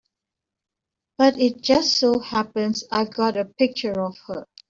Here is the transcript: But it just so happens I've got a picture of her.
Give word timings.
But 1.19 1.37
it 1.39 1.61
just 1.61 1.95
so 1.99 2.17
happens 2.17 2.85
I've 2.91 3.13
got 3.13 3.37
a 3.37 3.45
picture 3.45 4.01
of 4.03 4.17
her. 4.25 4.47